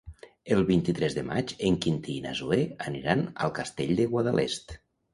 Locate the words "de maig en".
1.17-1.77